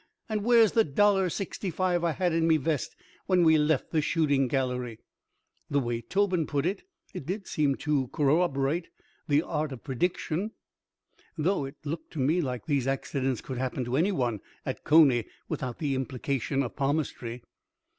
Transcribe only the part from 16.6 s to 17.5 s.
of palmistry.